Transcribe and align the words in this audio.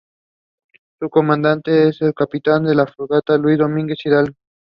Su 0.99 1.11
Comandante 1.11 1.89
es 1.89 2.01
el 2.01 2.15
Capitán 2.15 2.63
de 2.63 2.73
Fragata 2.87 3.37
Luis 3.37 3.59
Domínguez 3.59 3.99
Hidalgo. 4.03 4.33